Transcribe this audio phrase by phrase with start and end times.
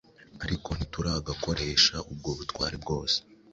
[0.43, 3.17] Ariko ntituragakoresha ubwo butware bwose,